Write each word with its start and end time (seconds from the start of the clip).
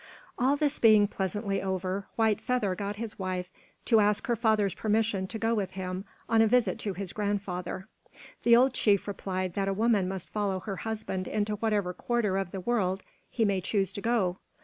All 0.39 0.55
this 0.57 0.79
being 0.79 1.07
pleasantly 1.07 1.61
over, 1.61 2.07
White 2.15 2.41
Feather 2.41 2.73
got 2.73 2.95
his 2.95 3.19
wife 3.19 3.51
to 3.85 3.99
ask 3.99 4.25
her 4.25 4.35
father's 4.35 4.73
permission 4.73 5.27
to 5.27 5.37
go 5.37 5.53
with 5.53 5.73
him 5.73 6.05
on 6.27 6.41
a 6.41 6.47
visit 6.47 6.79
to 6.79 6.93
his 6.93 7.13
grandfather. 7.13 7.87
The 8.41 8.55
old 8.55 8.73
chief 8.73 9.07
replied 9.07 9.53
that 9.53 9.67
a 9.69 9.73
woman 9.73 10.07
must 10.07 10.31
follow 10.31 10.59
her 10.61 10.77
husband 10.77 11.27
into 11.27 11.57
whatever 11.57 11.93
quarter 11.93 12.35
of 12.37 12.49
the 12.49 12.61
world 12.61 13.03
he 13.29 13.45
may 13.45 13.61
choose 13.61 13.93
to 13.93 14.01
go. 14.01 14.39